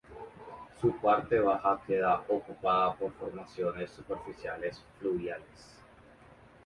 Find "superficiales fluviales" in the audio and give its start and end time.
3.91-5.77